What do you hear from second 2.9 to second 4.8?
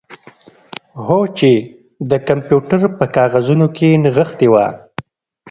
په کاغذونو کې نغښتې وه